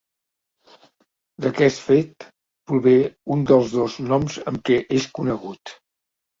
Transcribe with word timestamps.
D'aquest 1.45 1.83
fet 1.89 2.25
prové 2.73 2.95
un 3.37 3.45
dels 3.53 3.77
dos 3.77 4.01
noms 4.09 4.41
amb 4.55 4.67
què 4.71 4.81
és 5.01 5.11
conegut. 5.21 5.79